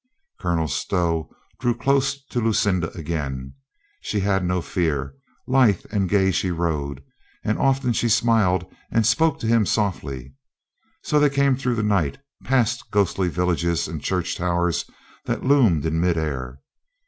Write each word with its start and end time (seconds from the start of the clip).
Colonel 0.39 0.67
Stow 0.67 1.29
drew 1.59 1.75
close 1.77 2.19
to 2.25 2.39
Lucinda 2.41 2.89
again. 2.97 3.53
She 4.01 4.21
had 4.21 4.43
no 4.43 4.59
fear. 4.59 5.13
Lithe 5.45 5.85
and 5.91 6.09
gay 6.09 6.31
she 6.31 6.49
rode, 6.49 7.03
and 7.43 7.59
often 7.59 7.93
she 7.93 8.09
smiled, 8.09 8.63
and 8.89 9.03
often 9.03 9.03
spoke 9.03 9.39
to 9.41 9.45
him 9.47 9.63
softly. 9.67 10.33
So 11.03 11.19
they 11.19 11.29
came 11.29 11.55
through 11.55 11.75
the 11.75 11.83
night, 11.83 12.17
past 12.43 12.89
ghostly 12.89 13.29
villages 13.29 13.87
and 13.87 14.01
church 14.01 14.35
towers 14.35 14.89
that 15.25 15.43
loomed 15.45 15.85
in 15.85 16.01
mid 16.01 16.17
air. 16.17 16.61